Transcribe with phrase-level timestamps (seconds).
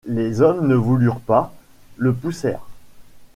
[0.07, 1.53] Les hommes ne voulurent pas,
[1.95, 2.65] le poussèrent.